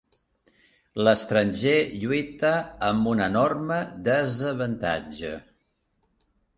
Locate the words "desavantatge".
4.11-5.35